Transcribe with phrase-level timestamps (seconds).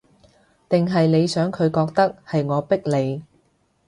[0.67, 3.21] 定係你想佢覺得，係我逼你